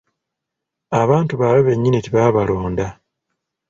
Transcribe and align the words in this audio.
Abantu 1.01 1.33
baabwe 1.41 1.61
bennyini 1.67 1.99
tebaabalonda. 2.05 2.87